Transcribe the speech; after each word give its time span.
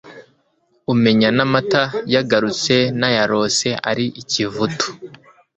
Umenya 0.93 1.29
n'amata 1.37 1.83
yagarutse 2.13 2.75
nayarose 2.99 3.67
ari 3.89 4.05
ikivutu 4.21 4.85